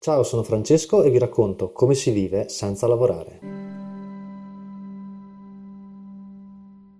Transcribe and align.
Ciao, 0.00 0.22
sono 0.22 0.44
Francesco 0.44 1.02
e 1.02 1.10
vi 1.10 1.18
racconto 1.18 1.72
come 1.72 1.94
si 1.94 2.12
vive 2.12 2.48
senza 2.48 2.86
lavorare. 2.86 3.57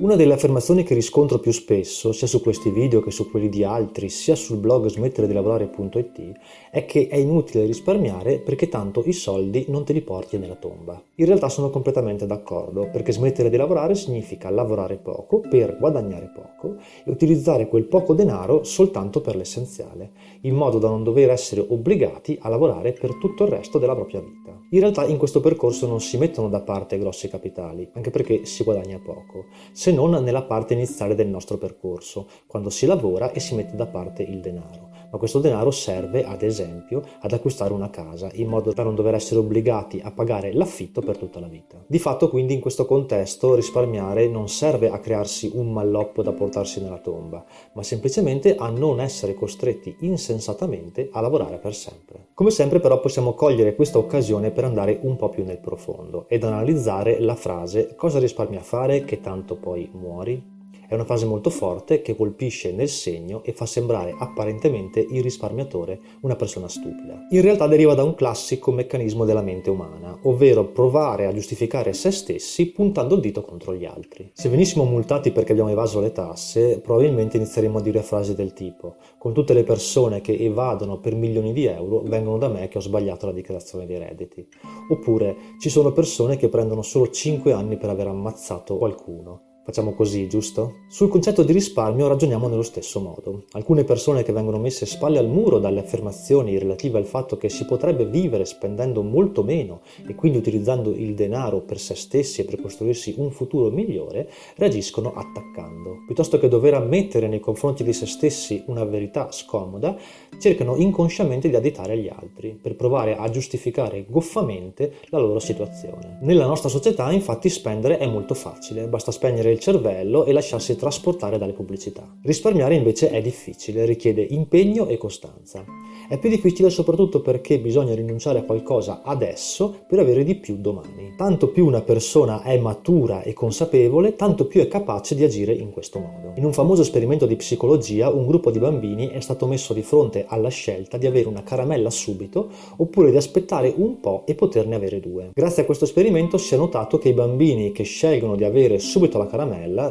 Una 0.00 0.16
delle 0.16 0.32
affermazioni 0.32 0.82
che 0.82 0.94
riscontro 0.94 1.38
più 1.38 1.52
spesso, 1.52 2.12
sia 2.12 2.26
su 2.26 2.40
questi 2.40 2.70
video 2.70 3.02
che 3.02 3.10
su 3.10 3.30
quelli 3.30 3.50
di 3.50 3.64
altri, 3.64 4.08
sia 4.08 4.34
sul 4.34 4.56
blog 4.56 4.86
smettere 4.86 5.26
di 5.26 5.34
lavorare.it, 5.34 6.32
è 6.70 6.86
che 6.86 7.06
è 7.08 7.16
inutile 7.16 7.66
risparmiare 7.66 8.38
perché 8.38 8.70
tanto 8.70 9.02
i 9.04 9.12
soldi 9.12 9.66
non 9.68 9.84
te 9.84 9.92
li 9.92 10.00
porti 10.00 10.38
nella 10.38 10.54
tomba. 10.54 10.98
In 11.16 11.26
realtà 11.26 11.50
sono 11.50 11.68
completamente 11.68 12.24
d'accordo, 12.24 12.88
perché 12.90 13.12
smettere 13.12 13.50
di 13.50 13.58
lavorare 13.58 13.94
significa 13.94 14.48
lavorare 14.48 14.96
poco 14.96 15.40
per 15.40 15.76
guadagnare 15.78 16.32
poco 16.34 16.76
e 17.04 17.10
utilizzare 17.10 17.68
quel 17.68 17.84
poco 17.84 18.14
denaro 18.14 18.64
soltanto 18.64 19.20
per 19.20 19.36
l'essenziale, 19.36 20.12
in 20.42 20.54
modo 20.54 20.78
da 20.78 20.88
non 20.88 21.04
dover 21.04 21.28
essere 21.28 21.62
obbligati 21.68 22.38
a 22.40 22.48
lavorare 22.48 22.94
per 22.94 23.18
tutto 23.18 23.44
il 23.44 23.50
resto 23.50 23.78
della 23.78 23.94
propria 23.94 24.20
vita. 24.20 24.58
In 24.72 24.80
realtà 24.80 25.04
in 25.04 25.18
questo 25.18 25.40
percorso 25.40 25.86
non 25.86 26.00
si 26.00 26.16
mettono 26.16 26.48
da 26.48 26.62
parte 26.62 26.96
grossi 26.96 27.28
capitali, 27.28 27.86
anche 27.92 28.10
perché 28.10 28.46
si 28.46 28.62
guadagna 28.62 28.98
poco. 29.04 29.46
Se 29.72 29.89
se 29.90 29.96
non 29.96 30.22
nella 30.22 30.42
parte 30.42 30.74
iniziale 30.74 31.16
del 31.16 31.26
nostro 31.26 31.58
percorso, 31.58 32.28
quando 32.46 32.70
si 32.70 32.86
lavora 32.86 33.32
e 33.32 33.40
si 33.40 33.56
mette 33.56 33.74
da 33.74 33.86
parte 33.86 34.22
il 34.22 34.40
denaro. 34.40 34.89
Ma 35.10 35.18
questo 35.18 35.40
denaro 35.40 35.70
serve, 35.70 36.24
ad 36.24 36.42
esempio, 36.42 37.02
ad 37.20 37.32
acquistare 37.32 37.72
una 37.72 37.90
casa, 37.90 38.30
in 38.34 38.48
modo 38.48 38.72
da 38.72 38.82
non 38.82 38.94
dover 38.94 39.14
essere 39.14 39.40
obbligati 39.40 40.00
a 40.02 40.10
pagare 40.10 40.52
l'affitto 40.52 41.00
per 41.00 41.16
tutta 41.18 41.40
la 41.40 41.48
vita. 41.48 41.82
Di 41.86 41.98
fatto, 41.98 42.28
quindi, 42.28 42.54
in 42.54 42.60
questo 42.60 42.86
contesto 42.86 43.54
risparmiare 43.54 44.28
non 44.28 44.48
serve 44.48 44.88
a 44.90 44.98
crearsi 44.98 45.50
un 45.54 45.72
malloppo 45.72 46.22
da 46.22 46.32
portarsi 46.32 46.80
nella 46.80 46.98
tomba, 46.98 47.44
ma 47.72 47.82
semplicemente 47.82 48.54
a 48.56 48.68
non 48.70 49.00
essere 49.00 49.34
costretti 49.34 49.96
insensatamente 50.00 51.08
a 51.12 51.20
lavorare 51.20 51.58
per 51.58 51.74
sempre. 51.74 52.28
Come 52.34 52.50
sempre, 52.50 52.80
però, 52.80 53.00
possiamo 53.00 53.34
cogliere 53.34 53.74
questa 53.74 53.98
occasione 53.98 54.50
per 54.50 54.64
andare 54.64 54.98
un 55.02 55.16
po' 55.16 55.28
più 55.28 55.44
nel 55.44 55.58
profondo 55.58 56.26
ed 56.28 56.44
analizzare 56.44 57.20
la 57.20 57.34
frase 57.34 57.94
cosa 57.96 58.18
risparmia 58.18 58.60
fare 58.60 59.04
che 59.04 59.20
tanto 59.20 59.56
poi 59.56 59.90
muori? 59.92 60.49
È 60.90 60.94
una 60.94 61.04
frase 61.04 61.24
molto 61.24 61.50
forte 61.50 62.02
che 62.02 62.16
colpisce 62.16 62.72
nel 62.72 62.88
segno 62.88 63.44
e 63.44 63.52
fa 63.52 63.64
sembrare 63.64 64.12
apparentemente 64.18 64.98
il 64.98 65.22
risparmiatore 65.22 66.00
una 66.22 66.34
persona 66.34 66.66
stupida. 66.66 67.28
In 67.30 67.42
realtà 67.42 67.68
deriva 67.68 67.94
da 67.94 68.02
un 68.02 68.16
classico 68.16 68.72
meccanismo 68.72 69.24
della 69.24 69.40
mente 69.40 69.70
umana, 69.70 70.18
ovvero 70.24 70.64
provare 70.64 71.26
a 71.26 71.32
giustificare 71.32 71.92
se 71.92 72.10
stessi 72.10 72.72
puntando 72.72 73.14
il 73.14 73.20
dito 73.20 73.42
contro 73.42 73.72
gli 73.72 73.84
altri. 73.84 74.32
Se 74.34 74.48
venissimo 74.48 74.82
multati 74.82 75.30
perché 75.30 75.52
abbiamo 75.52 75.70
evaso 75.70 76.00
le 76.00 76.10
tasse, 76.10 76.80
probabilmente 76.80 77.36
inizieremmo 77.36 77.78
a 77.78 77.82
dire 77.82 78.02
frasi 78.02 78.34
del 78.34 78.52
tipo 78.52 78.96
con 79.16 79.32
tutte 79.32 79.54
le 79.54 79.62
persone 79.62 80.20
che 80.20 80.36
evadono 80.36 80.98
per 80.98 81.14
milioni 81.14 81.52
di 81.52 81.66
euro 81.66 82.00
vengono 82.00 82.36
da 82.36 82.48
me 82.48 82.66
che 82.66 82.78
ho 82.78 82.80
sbagliato 82.80 83.26
la 83.26 83.32
dichiarazione 83.32 83.86
dei 83.86 83.98
redditi. 83.98 84.44
Oppure 84.88 85.36
ci 85.60 85.70
sono 85.70 85.92
persone 85.92 86.36
che 86.36 86.48
prendono 86.48 86.82
solo 86.82 87.10
5 87.10 87.52
anni 87.52 87.76
per 87.76 87.90
aver 87.90 88.08
ammazzato 88.08 88.76
qualcuno. 88.76 89.49
Facciamo 89.62 89.92
così, 89.92 90.26
giusto? 90.26 90.78
Sul 90.88 91.10
concetto 91.10 91.42
di 91.42 91.52
risparmio 91.52 92.08
ragioniamo 92.08 92.48
nello 92.48 92.62
stesso 92.62 92.98
modo. 92.98 93.44
Alcune 93.52 93.84
persone 93.84 94.22
che 94.22 94.32
vengono 94.32 94.58
messe 94.58 94.86
spalle 94.86 95.18
al 95.18 95.28
muro 95.28 95.58
dalle 95.58 95.80
affermazioni 95.80 96.56
relative 96.56 96.96
al 96.96 97.04
fatto 97.04 97.36
che 97.36 97.50
si 97.50 97.66
potrebbe 97.66 98.06
vivere 98.06 98.46
spendendo 98.46 99.02
molto 99.02 99.42
meno 99.42 99.82
e 100.06 100.14
quindi 100.14 100.38
utilizzando 100.38 100.90
il 100.90 101.14
denaro 101.14 101.60
per 101.60 101.78
se 101.78 101.94
stessi 101.94 102.40
e 102.40 102.44
per 102.44 102.58
costruirsi 102.58 103.14
un 103.18 103.30
futuro 103.30 103.70
migliore, 103.70 104.30
reagiscono 104.56 105.12
attaccando. 105.14 106.04
Piuttosto 106.06 106.38
che 106.38 106.48
dover 106.48 106.74
ammettere 106.74 107.28
nei 107.28 107.40
confronti 107.40 107.84
di 107.84 107.92
se 107.92 108.06
stessi 108.06 108.64
una 108.66 108.84
verità 108.84 109.30
scomoda, 109.30 109.94
cercano 110.38 110.76
inconsciamente 110.76 111.50
di 111.50 111.54
additare 111.54 111.92
agli 111.92 112.08
altri 112.08 112.58
per 112.60 112.76
provare 112.76 113.14
a 113.14 113.28
giustificare 113.28 114.06
goffamente 114.08 114.94
la 115.10 115.18
loro 115.18 115.38
situazione. 115.38 116.18
Nella 116.22 116.46
nostra 116.46 116.70
società, 116.70 117.12
infatti, 117.12 117.50
spendere 117.50 117.98
è 117.98 118.06
molto 118.06 118.32
facile, 118.32 118.88
basta 118.88 119.12
spegnere 119.12 119.49
il 119.50 119.58
cervello 119.58 120.24
e 120.24 120.32
lasciarsi 120.32 120.76
trasportare 120.76 121.38
dalle 121.38 121.52
pubblicità. 121.52 122.06
Risparmiare 122.22 122.74
invece 122.74 123.10
è 123.10 123.20
difficile, 123.20 123.84
richiede 123.84 124.22
impegno 124.22 124.86
e 124.86 124.96
costanza. 124.96 125.64
È 126.08 126.18
più 126.18 126.28
difficile 126.28 126.70
soprattutto 126.70 127.20
perché 127.20 127.60
bisogna 127.60 127.94
rinunciare 127.94 128.40
a 128.40 128.42
qualcosa 128.42 129.02
adesso 129.04 129.84
per 129.86 130.00
avere 130.00 130.24
di 130.24 130.34
più 130.34 130.56
domani. 130.56 131.14
Tanto 131.16 131.50
più 131.50 131.64
una 131.66 131.82
persona 131.82 132.42
è 132.42 132.58
matura 132.58 133.22
e 133.22 133.32
consapevole, 133.32 134.16
tanto 134.16 134.46
più 134.46 134.60
è 134.60 134.66
capace 134.66 135.14
di 135.14 135.22
agire 135.22 135.52
in 135.52 135.70
questo 135.70 136.00
modo. 136.00 136.32
In 136.34 136.44
un 136.44 136.52
famoso 136.52 136.82
esperimento 136.82 137.26
di 137.26 137.36
psicologia, 137.36 138.10
un 138.10 138.26
gruppo 138.26 138.50
di 138.50 138.58
bambini 138.58 139.08
è 139.08 139.20
stato 139.20 139.46
messo 139.46 139.72
di 139.72 139.82
fronte 139.82 140.24
alla 140.26 140.48
scelta 140.48 140.96
di 140.96 141.06
avere 141.06 141.28
una 141.28 141.44
caramella 141.44 141.90
subito 141.90 142.48
oppure 142.78 143.12
di 143.12 143.16
aspettare 143.16 143.72
un 143.76 144.00
po' 144.00 144.24
e 144.26 144.34
poterne 144.34 144.74
avere 144.74 144.98
due. 144.98 145.30
Grazie 145.32 145.62
a 145.62 145.64
questo 145.64 145.84
esperimento 145.84 146.38
si 146.38 146.54
è 146.54 146.56
notato 146.56 146.98
che 146.98 147.10
i 147.10 147.12
bambini 147.12 147.70
che 147.70 147.84
scelgono 147.84 148.34
di 148.34 148.42
avere 148.42 148.80
subito 148.80 149.16
la 149.16 149.26
caramella 149.26 149.38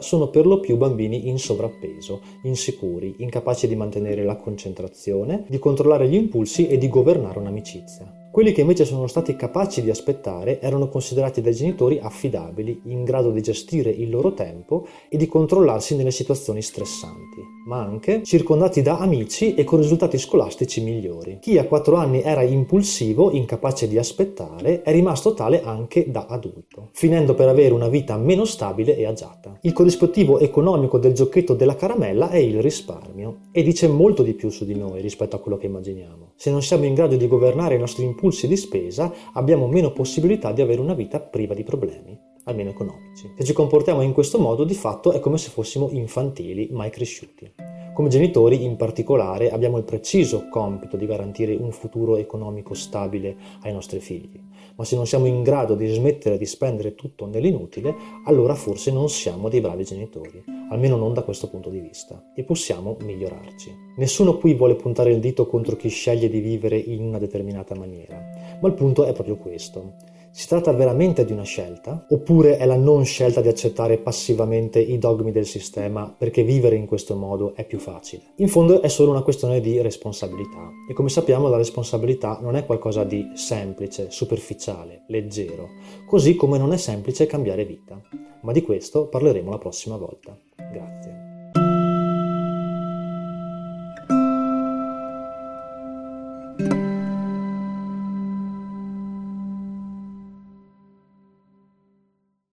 sono 0.00 0.28
per 0.28 0.46
lo 0.46 0.60
più 0.60 0.76
bambini 0.76 1.28
in 1.28 1.38
sovrappeso, 1.38 2.20
insicuri, 2.42 3.16
incapaci 3.18 3.68
di 3.68 3.76
mantenere 3.76 4.24
la 4.24 4.36
concentrazione, 4.36 5.44
di 5.48 5.58
controllare 5.58 6.08
gli 6.08 6.14
impulsi 6.14 6.66
e 6.66 6.78
di 6.78 6.88
governare 6.88 7.38
un'amicizia. 7.38 8.12
Quelli 8.30 8.52
che 8.52 8.60
invece 8.60 8.84
sono 8.84 9.06
stati 9.06 9.34
capaci 9.36 9.82
di 9.82 9.90
aspettare 9.90 10.60
erano 10.60 10.88
considerati 10.88 11.40
dai 11.40 11.54
genitori 11.54 11.98
affidabili, 11.98 12.82
in 12.84 13.02
grado 13.02 13.30
di 13.30 13.40
gestire 13.40 13.90
il 13.90 14.10
loro 14.10 14.34
tempo 14.34 14.86
e 15.08 15.16
di 15.16 15.26
controllarsi 15.26 15.96
nelle 15.96 16.10
situazioni 16.10 16.62
stressanti, 16.62 17.42
ma 17.68 17.82
anche 17.82 18.22
circondati 18.24 18.80
da 18.80 18.98
amici 18.98 19.54
e 19.54 19.62
con 19.62 19.78
risultati 19.78 20.16
scolastici 20.16 20.80
migliori. 20.80 21.36
Chi 21.38 21.58
a 21.58 21.66
4 21.66 21.96
anni 21.96 22.22
era 22.22 22.40
impulsivo, 22.42 23.30
incapace 23.30 23.86
di 23.86 23.98
aspettare, 23.98 24.80
è 24.80 24.90
rimasto 24.90 25.34
tale 25.34 25.62
anche 25.62 26.10
da 26.10 26.24
adulto, 26.28 26.88
finendo 26.92 27.34
per 27.34 27.46
avere 27.46 27.74
una 27.74 27.88
vita 27.88 28.16
meno 28.16 28.46
stabile 28.46 28.96
e 28.96 29.04
agiata. 29.04 29.58
Il 29.60 29.74
corrispettivo 29.74 30.38
economico 30.38 30.98
del 30.98 31.12
giochetto 31.12 31.52
della 31.52 31.76
caramella 31.76 32.30
è 32.30 32.38
il 32.38 32.62
risparmio 32.62 33.40
e 33.52 33.62
dice 33.62 33.86
molto 33.86 34.22
di 34.22 34.32
più 34.32 34.48
su 34.48 34.64
di 34.64 34.74
noi 34.74 35.02
rispetto 35.02 35.36
a 35.36 35.40
quello 35.40 35.58
che 35.58 35.66
immaginiamo. 35.66 36.32
Se 36.36 36.50
non 36.50 36.62
siamo 36.62 36.86
in 36.86 36.94
grado 36.94 37.16
di 37.16 37.28
governare 37.28 37.74
i 37.74 37.78
nostri 37.78 38.04
impulsi 38.04 38.48
di 38.48 38.56
spesa 38.56 39.12
abbiamo 39.34 39.68
meno 39.68 39.92
possibilità 39.92 40.52
di 40.52 40.62
avere 40.62 40.80
una 40.80 40.94
vita 40.94 41.20
priva 41.20 41.52
di 41.52 41.64
problemi, 41.64 42.18
almeno 42.48 42.70
economici. 42.70 43.30
Se 43.36 43.44
ci 43.44 43.52
comportiamo 43.52 44.00
in 44.00 44.12
questo 44.12 44.38
modo, 44.38 44.64
di 44.64 44.74
fatto 44.74 45.12
è 45.12 45.20
come 45.20 45.38
se 45.38 45.50
fossimo 45.50 45.88
infantili, 45.90 46.68
mai 46.72 46.90
cresciuti. 46.90 47.52
Come 47.94 48.10
genitori, 48.10 48.62
in 48.62 48.76
particolare, 48.76 49.50
abbiamo 49.50 49.76
il 49.76 49.82
preciso 49.82 50.48
compito 50.48 50.96
di 50.96 51.04
garantire 51.04 51.56
un 51.56 51.72
futuro 51.72 52.16
economico 52.16 52.72
stabile 52.72 53.36
ai 53.62 53.72
nostri 53.72 53.98
figli. 53.98 54.40
Ma 54.76 54.84
se 54.84 54.94
non 54.94 55.04
siamo 55.04 55.26
in 55.26 55.42
grado 55.42 55.74
di 55.74 55.88
smettere 55.88 56.38
di 56.38 56.46
spendere 56.46 56.94
tutto 56.94 57.26
nell'inutile, 57.26 57.92
allora 58.26 58.54
forse 58.54 58.92
non 58.92 59.08
siamo 59.08 59.48
dei 59.48 59.60
bravi 59.60 59.82
genitori, 59.82 60.44
almeno 60.70 60.96
non 60.96 61.12
da 61.12 61.22
questo 61.22 61.50
punto 61.50 61.70
di 61.70 61.80
vista, 61.80 62.30
e 62.36 62.44
possiamo 62.44 62.96
migliorarci. 63.00 63.74
Nessuno 63.96 64.38
qui 64.38 64.54
vuole 64.54 64.76
puntare 64.76 65.10
il 65.10 65.18
dito 65.18 65.48
contro 65.48 65.74
chi 65.74 65.88
sceglie 65.88 66.28
di 66.28 66.38
vivere 66.38 66.76
in 66.78 67.02
una 67.02 67.18
determinata 67.18 67.74
maniera, 67.74 68.16
ma 68.60 68.68
il 68.68 68.74
punto 68.74 69.06
è 69.06 69.12
proprio 69.12 69.36
questo. 69.36 69.94
Si 70.38 70.46
tratta 70.46 70.70
veramente 70.70 71.24
di 71.24 71.32
una 71.32 71.42
scelta? 71.42 72.06
Oppure 72.10 72.58
è 72.58 72.64
la 72.64 72.76
non 72.76 73.04
scelta 73.04 73.40
di 73.40 73.48
accettare 73.48 73.98
passivamente 73.98 74.78
i 74.78 74.96
dogmi 74.96 75.32
del 75.32 75.46
sistema 75.46 76.14
perché 76.16 76.44
vivere 76.44 76.76
in 76.76 76.86
questo 76.86 77.16
modo 77.16 77.56
è 77.56 77.66
più 77.66 77.80
facile? 77.80 78.22
In 78.36 78.46
fondo 78.46 78.80
è 78.80 78.86
solo 78.86 79.10
una 79.10 79.22
questione 79.22 79.60
di 79.60 79.82
responsabilità 79.82 80.70
e 80.88 80.92
come 80.94 81.08
sappiamo 81.08 81.48
la 81.48 81.56
responsabilità 81.56 82.38
non 82.40 82.54
è 82.54 82.64
qualcosa 82.64 83.02
di 83.02 83.32
semplice, 83.34 84.12
superficiale, 84.12 85.02
leggero, 85.08 85.70
così 86.06 86.36
come 86.36 86.56
non 86.56 86.72
è 86.72 86.76
semplice 86.76 87.26
cambiare 87.26 87.64
vita. 87.64 88.00
Ma 88.42 88.52
di 88.52 88.62
questo 88.62 89.08
parleremo 89.08 89.50
la 89.50 89.58
prossima 89.58 89.96
volta. 89.96 90.38